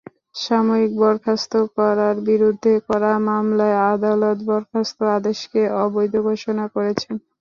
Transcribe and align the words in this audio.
সাময়িক 0.35 0.91
বরখাস্ত 0.99 1.53
করার 1.75 2.15
বিরুদ্ধে 2.27 2.73
করা 2.87 3.11
মামলায়ও 3.27 3.81
আদালত 3.91 4.37
বরখাস্ত 4.47 4.97
আদেশকে 5.17 5.61
অবৈধ 5.83 6.13
ঘোষণা 6.27 6.65
করেছেন। 6.75 7.15